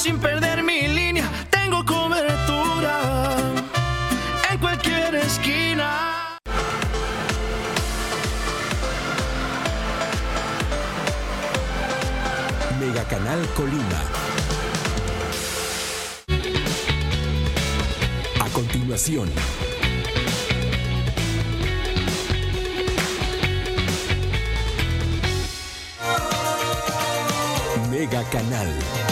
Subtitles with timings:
[0.00, 3.36] sin perder mi línea, tengo cobertura
[4.50, 6.38] en cualquier esquina.
[12.80, 14.00] Mega Canal Colima.
[18.40, 19.28] A continuación.
[27.90, 29.09] Mega Canal.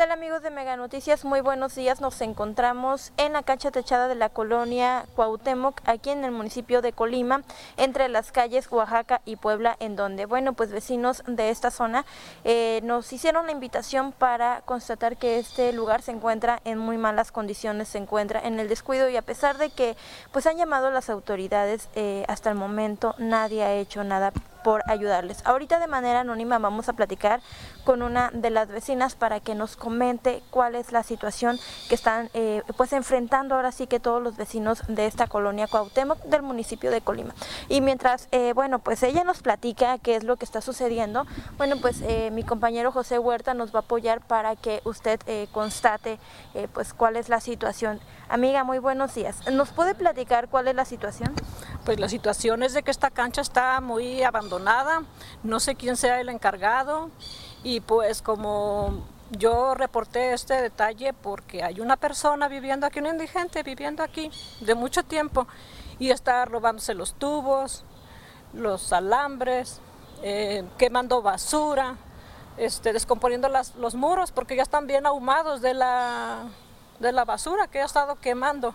[0.00, 1.26] ¿Qué tal amigos de Mega Noticias?
[1.26, 2.00] Muy buenos días.
[2.00, 6.94] Nos encontramos en la cancha techada de la colonia Cuauhtémoc, aquí en el municipio de
[6.94, 7.42] Colima,
[7.76, 12.06] entre las calles Oaxaca y Puebla, en donde, bueno, pues vecinos de esta zona
[12.44, 17.30] eh, nos hicieron la invitación para constatar que este lugar se encuentra en muy malas
[17.30, 19.98] condiciones, se encuentra en el descuido y a pesar de que
[20.32, 24.32] pues han llamado a las autoridades, eh, hasta el momento nadie ha hecho nada
[24.62, 25.44] por ayudarles.
[25.44, 27.40] Ahorita de manera anónima vamos a platicar
[27.84, 31.58] con una de las vecinas para que nos comente cuál es la situación
[31.88, 36.22] que están eh, pues enfrentando ahora sí que todos los vecinos de esta colonia Cuauhtémoc
[36.24, 37.34] del municipio de Colima.
[37.68, 41.76] Y mientras, eh, bueno, pues ella nos platica qué es lo que está sucediendo, bueno,
[41.80, 46.18] pues eh, mi compañero José Huerta nos va a apoyar para que usted eh, constate
[46.54, 48.00] eh, pues cuál es la situación.
[48.28, 49.46] Amiga, muy buenos días.
[49.50, 51.34] ¿Nos puede platicar cuál es la situación?
[51.84, 55.02] Pues la situación es de que esta cancha está muy abandonada,
[55.42, 57.10] no sé quién sea el encargado
[57.64, 63.62] y pues como yo reporté este detalle porque hay una persona viviendo aquí, un indigente
[63.62, 64.30] viviendo aquí
[64.60, 65.46] de mucho tiempo
[65.98, 67.84] y está robándose los tubos,
[68.52, 69.80] los alambres,
[70.22, 71.96] eh, quemando basura,
[72.58, 76.42] este, descomponiendo las- los muros porque ya están bien ahumados de la,
[76.98, 78.74] de la basura que ha estado quemando.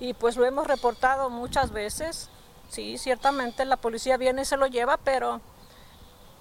[0.00, 2.28] Y pues lo hemos reportado muchas veces.
[2.68, 5.40] Sí, ciertamente la policía viene y se lo lleva, pero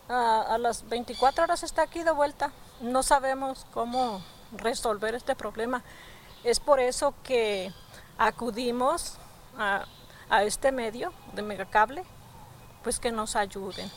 [0.07, 2.51] a, a las 24 horas está aquí de vuelta.
[2.81, 5.83] No sabemos cómo resolver este problema.
[6.43, 7.73] Es por eso que
[8.17, 9.17] acudimos
[9.57, 9.85] a,
[10.29, 12.03] a este medio de Megacable,
[12.83, 13.91] pues que nos ayuden.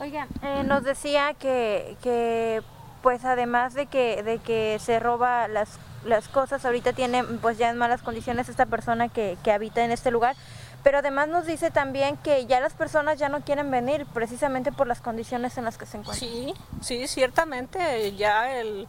[0.00, 2.62] Oiga, eh, nos decía que, que
[3.02, 7.70] pues además de que, de que se roba las, las cosas, ahorita tiene pues ya
[7.70, 10.36] en malas condiciones esta persona que, que habita en este lugar,
[10.82, 14.86] pero además nos dice también que ya las personas ya no quieren venir precisamente por
[14.86, 16.30] las condiciones en las que se encuentran.
[16.30, 18.86] Sí, sí, ciertamente ya el,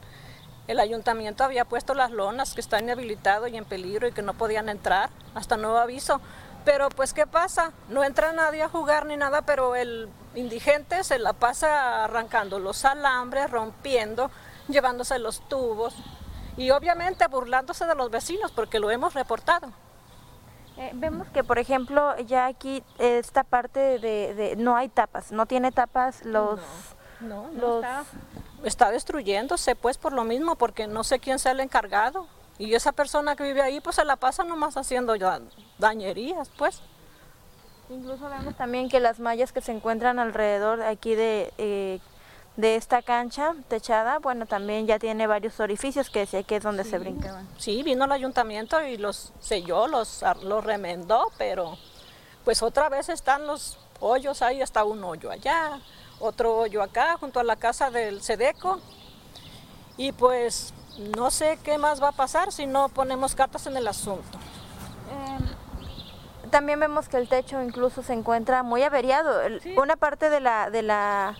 [0.67, 4.33] el ayuntamiento había puesto las lonas que están inhabilitados y en peligro y que no
[4.33, 6.19] podían entrar hasta nuevo aviso.
[6.65, 7.71] Pero pues ¿qué pasa?
[7.89, 12.83] No entra nadie a jugar ni nada, pero el indigente se la pasa arrancando los
[12.83, 14.31] alambres, rompiendo,
[14.67, 15.95] llevándose los tubos
[16.57, 19.67] y obviamente burlándose de los vecinos porque lo hemos reportado.
[20.77, 25.45] Eh, vemos que, por ejemplo, ya aquí esta parte de, de- no hay tapas, no
[25.45, 26.59] tiene tapas los...
[27.21, 28.03] No, los- está,
[28.63, 32.27] está destruyéndose pues por lo mismo, porque no sé quién sea el encargado.
[32.57, 35.39] Y esa persona que vive ahí pues se la pasa nomás haciendo ya
[35.77, 36.81] dañerías pues.
[37.89, 41.99] Incluso vemos también que las mallas que se encuentran alrededor aquí de, eh,
[42.57, 46.83] de esta cancha techada, bueno, también ya tiene varios orificios que decía que es donde
[46.83, 47.47] se brincaban.
[47.57, 51.77] Sí, vino el ayuntamiento y los selló, los, los remendó, pero
[52.45, 55.79] pues otra vez están los hoyos ahí, está un hoyo allá,
[56.19, 58.79] otro hoyo acá junto a la casa del Sedeco.
[59.97, 60.73] Y pues
[61.15, 64.37] no sé qué más va a pasar si no ponemos cartas en el asunto.
[66.51, 69.41] También vemos que el techo incluso se encuentra muy averiado.
[69.77, 71.37] Una parte de la, de la,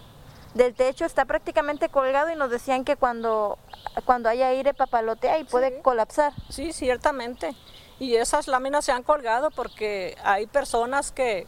[0.56, 3.60] del techo está prácticamente colgado y nos decían que cuando,
[4.06, 6.34] cuando hay aire papalotea y puede colapsar.
[6.50, 7.54] Sí, ciertamente.
[8.00, 11.46] Y esas láminas se han colgado porque hay personas que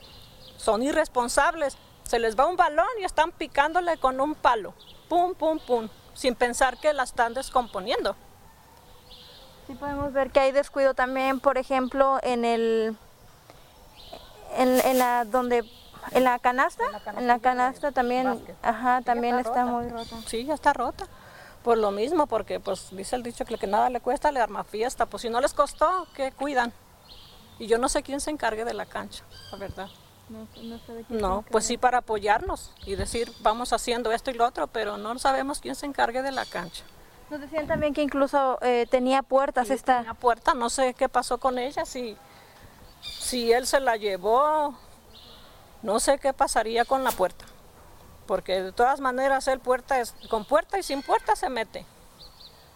[0.57, 1.77] son irresponsables.
[2.03, 4.73] Se les va un balón y están picándole con un palo.
[5.07, 5.87] Pum, pum, pum.
[6.13, 8.15] Sin pensar que la están descomponiendo.
[9.67, 12.97] Sí podemos ver que hay descuido también, por ejemplo, en el
[14.57, 15.63] en, en la donde
[16.11, 16.83] ¿En la canasta?
[16.85, 19.65] En la canasta En la de canasta también, ajá, también está, rota.
[19.65, 20.15] muy rota.
[20.25, 21.07] Sí, ya está rota.
[21.63, 24.39] Por lo mismo, porque pues dice el dicho que lo que nada le cuesta le
[24.39, 25.05] arma fiesta.
[25.05, 26.71] Pues si no les costó, ¿qué cuidan?
[27.59, 29.89] Y yo no sé quién se encargue de la cancha, la verdad.
[31.09, 35.17] No, pues sí para apoyarnos y decir vamos haciendo esto y lo otro, pero no
[35.19, 36.83] sabemos quién se encargue de la cancha.
[37.29, 40.01] Nos decían también que incluso eh, tenía puertas esta...
[40.03, 42.17] La puerta, no sé qué pasó con ella, si,
[43.01, 44.77] si él se la llevó,
[45.87, 47.45] no sé qué pasaría con la puerta.
[48.25, 51.85] Porque de todas maneras él puerta es, con puerta y sin puerta se mete.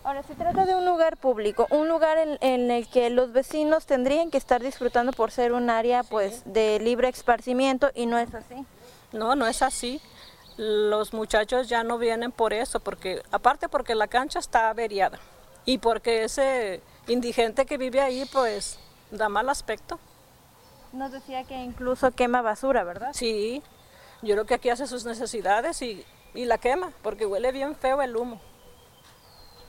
[0.06, 3.86] Ahora, se trata de un lugar público, un lugar en, en el que los vecinos
[3.86, 8.34] tendrían que estar disfrutando por ser un área pues de libre esparcimiento y no es
[8.34, 8.66] así.
[9.12, 10.02] No, no es así.
[10.56, 15.20] Los muchachos ya no vienen por eso, porque aparte porque la cancha está averiada
[15.66, 18.80] y porque ese indigente que vive ahí pues
[19.12, 20.00] da mal aspecto.
[20.94, 23.12] Nos decía que incluso quema basura, ¿verdad?
[23.14, 23.62] Sí,
[24.22, 28.02] yo creo que aquí hace sus necesidades y, y la quema, porque huele bien feo
[28.02, 28.40] el humo.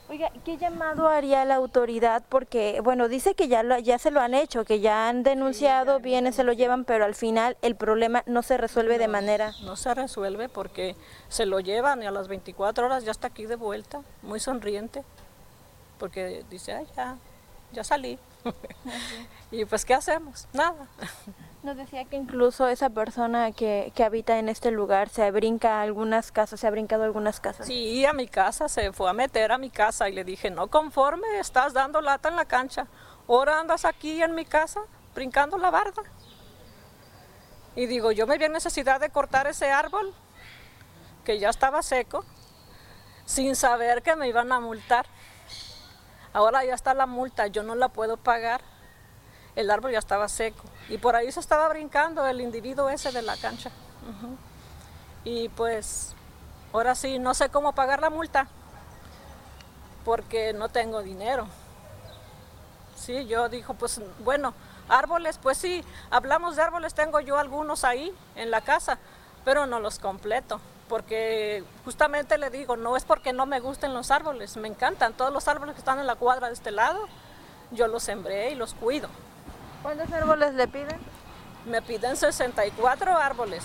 [0.09, 2.23] Oiga, ¿qué llamado haría la autoridad?
[2.29, 6.01] Porque, bueno, dice que ya, lo- ya se lo han hecho, que ya han denunciado,
[6.01, 9.55] vienen, se lo llevan, pero al final el problema no se resuelve de manera...
[9.63, 10.97] No se resuelve porque
[11.29, 15.03] se lo llevan y a las 24 horas ya está aquí de vuelta, muy sonriente,
[15.99, 17.17] porque dice, ay, ya,
[17.73, 18.19] ya salí.
[19.51, 20.49] y pues, ¿qué hacemos?
[20.53, 20.87] Nada.
[21.63, 25.83] Nos decía que incluso esa persona que, que habita en este lugar se brinca a
[25.83, 27.67] algunas casas, se ha brincado a algunas casas.
[27.67, 30.69] Sí, a mi casa, se fue a meter a mi casa y le dije, no
[30.69, 32.89] conforme, estás dando lata en la cancha,
[33.29, 34.81] ahora andas aquí en mi casa
[35.15, 36.03] brincando la barda.
[37.75, 40.13] Y digo, yo me vi en necesidad de cortar ese árbol,
[41.25, 42.25] que ya estaba seco,
[43.25, 45.07] sin saber que me iban a multar.
[46.33, 48.61] Ahora ya está la multa, yo no la puedo pagar.
[49.55, 50.65] El árbol ya estaba seco.
[50.89, 53.71] Y por ahí se estaba brincando el individuo ese de la cancha.
[55.25, 56.15] Y pues
[56.73, 58.49] ahora sí, no sé cómo pagar la multa,
[60.05, 61.47] porque no tengo dinero.
[62.97, 64.55] Sí, yo dijo, pues bueno,
[64.89, 68.99] árboles, pues sí, hablamos de árboles, tengo yo algunos ahí en la casa,
[69.45, 70.61] pero no los completo,
[70.93, 75.33] porque justamente le digo, no es porque no me gusten los árboles, me encantan, todos
[75.33, 77.09] los árboles que están en la cuadra de este lado,
[77.71, 79.09] yo los sembré y los cuido.
[79.83, 81.01] ¿Cuántos árboles le piden?
[81.65, 83.65] Me piden 64 árboles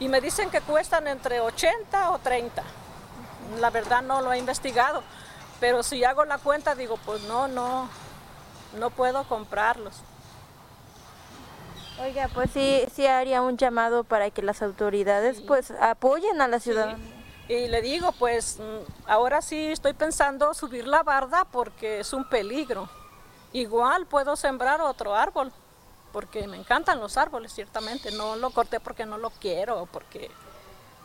[0.00, 2.62] y me dicen que cuestan entre 80 o 30.
[3.60, 5.02] La verdad no lo he investigado,
[5.60, 7.90] pero si hago la cuenta digo, pues no, no,
[8.78, 9.96] no puedo comprarlos.
[12.00, 16.60] Oiga, pues sí, sí haría un llamado para que las autoridades pues apoyen a la
[16.60, 17.14] ciudadanía.
[17.48, 22.28] Y le digo, pues mm, ahora sí estoy pensando subir la barda porque es un
[22.28, 22.88] peligro.
[23.52, 25.52] Igual puedo sembrar otro árbol,
[26.12, 28.12] porque me encantan los árboles, ciertamente.
[28.12, 30.30] No lo corté porque no lo quiero o porque,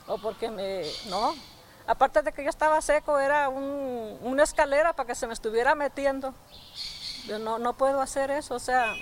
[0.08, 0.84] o porque me...
[1.10, 1.34] No.
[1.88, 5.76] Aparte de que ya estaba seco, era un- una escalera para que se me estuviera
[5.76, 6.34] metiendo.
[7.26, 8.94] Yo no, no puedo hacer eso, o sea,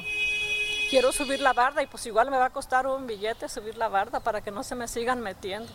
[0.91, 3.87] quiero subir la barda y pues igual me va a costar un billete subir la
[3.87, 5.71] barda para que no se me sigan metiendo.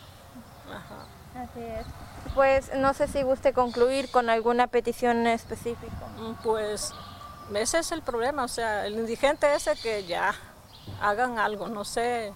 [0.69, 1.41] Ajá.
[1.43, 1.85] Así es.
[2.35, 6.05] Pues no sé si guste concluir con alguna petición específica.
[6.19, 6.93] Mm, Pues
[7.55, 10.35] ese es el problema, o sea, el indigente ese que ya
[11.01, 12.31] hagan algo, no sé,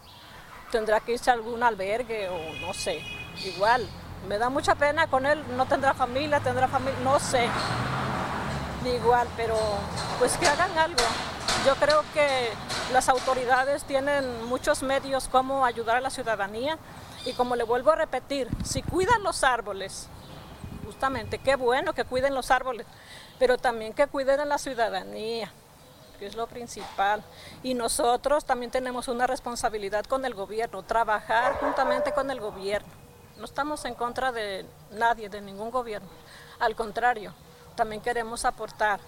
[0.71, 2.99] tendrá que irse a algún albergue o no sé,
[3.45, 3.87] igual,
[4.27, 7.47] me da mucha pena con él, no tendrá familia, tendrá familia, no sé,
[8.85, 9.55] igual, pero
[10.17, 11.03] pues que hagan algo.
[11.65, 12.49] Yo creo que
[12.91, 16.79] las autoridades tienen muchos medios como ayudar a la ciudadanía
[17.23, 20.07] y como le vuelvo a repetir, si cuidan los árboles,
[20.83, 22.87] justamente, qué bueno que cuiden los árboles,
[23.37, 25.51] pero también que cuiden a la ciudadanía,
[26.17, 27.23] que es lo principal.
[27.61, 32.89] Y nosotros también tenemos una responsabilidad con el gobierno, trabajar juntamente con el gobierno.
[33.37, 36.09] No estamos en contra de nadie, de ningún gobierno.
[36.59, 37.35] Al contrario,
[37.75, 38.99] también queremos aportar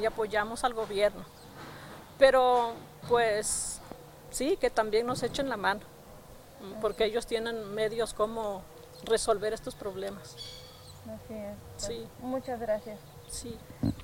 [0.00, 1.35] y apoyamos al gobierno.
[2.18, 2.72] Pero
[3.08, 3.80] pues
[4.30, 5.80] sí, que también nos echen la mano,
[6.80, 8.62] porque ellos tienen medios como
[9.04, 10.36] resolver estos problemas.
[11.04, 11.56] Así es.
[11.76, 12.98] Sí, Muchas gracias.
[13.28, 13.56] sí.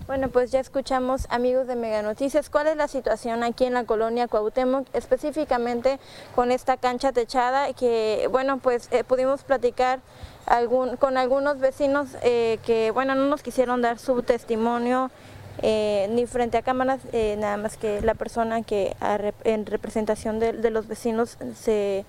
[0.07, 3.85] Bueno, pues ya escuchamos, amigos de Mega Noticias, cuál es la situación aquí en la
[3.85, 5.99] colonia Cuauhtémoc, específicamente
[6.35, 10.01] con esta cancha techada, que, bueno, pues eh, pudimos platicar
[10.47, 15.11] algún, con algunos vecinos eh, que, bueno, no nos quisieron dar su testimonio
[15.59, 20.39] eh, ni frente a cámaras, eh, nada más que la persona que a en representación
[20.39, 22.05] de, de los vecinos se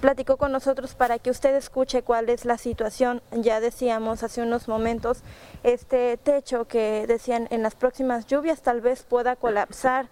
[0.00, 3.22] platicó con nosotros para que usted escuche cuál es la situación.
[3.32, 5.22] Ya decíamos hace unos momentos,
[5.62, 10.08] este techo que decían en las próximas lluvias tal vez pueda colapsar.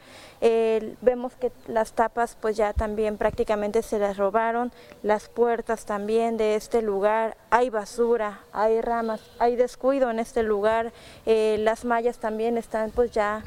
[1.01, 4.73] vemos que las tapas pues ya también prácticamente se las robaron,
[5.03, 10.93] las puertas también de este lugar, hay basura, hay ramas, hay descuido en este lugar,
[11.27, 13.43] eh, las mallas también están pues ya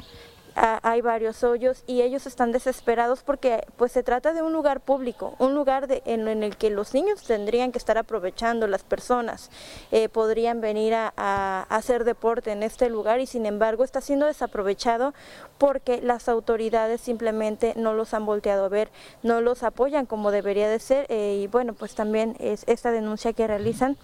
[0.54, 5.34] hay varios hoyos y ellos están desesperados porque pues se trata de un lugar público,
[5.38, 9.50] un lugar de, en, el que los niños tendrían que estar aprovechando, las personas
[9.90, 15.14] eh, podrían venir a, hacer deporte en este lugar y sin embargo está siendo desaprovechado
[15.58, 18.90] porque las autoridades simplemente no los han volteado a ver,
[19.22, 23.32] no los apoyan como debería de ser eh, y bueno pues también es esta denuncia
[23.32, 23.96] que realizan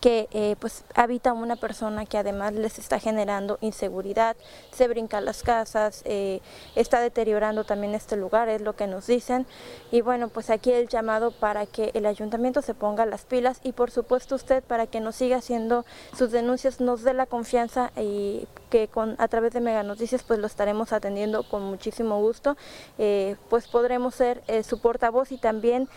[0.00, 4.36] que eh, pues habita una persona que además les está generando inseguridad,
[4.70, 6.40] se brinca las casas, eh,
[6.76, 9.46] está deteriorando también este lugar, es lo que nos dicen.
[9.90, 13.72] Y bueno, pues aquí el llamado para que el ayuntamiento se ponga las pilas y
[13.72, 15.84] por supuesto usted para que nos siga haciendo
[16.16, 20.38] sus denuncias, nos dé la confianza y que con, a través de Mega Noticias pues
[20.38, 22.56] lo estaremos atendiendo con muchísimo gusto,
[22.98, 25.88] eh, pues podremos ser su portavoz y también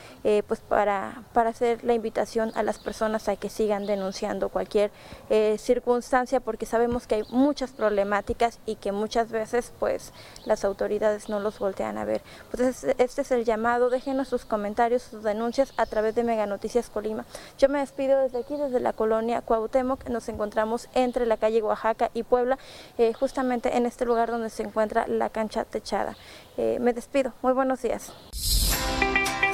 [0.48, 4.92] pues para, para hacer la invitación a las personas a que sigan denunciando cualquier
[5.30, 10.14] eh, circunstancia porque sabemos que hay muchas problemáticas y que muchas veces pues
[10.46, 12.22] las autoridades no los voltean a ver.
[12.50, 16.90] Pues este es el llamado, déjenos sus comentarios, sus denuncias a través de Mega Noticias
[16.90, 17.26] Colima.
[17.58, 22.12] Yo me despido desde aquí, desde la colonia Cuauhtémoc, nos encontramos entre la calle Oaxaca
[22.14, 22.58] y Puebla,
[22.98, 26.16] eh, justamente en este lugar donde se encuentra la cancha techada.
[26.58, 28.12] Eh, me despido, muy buenos días.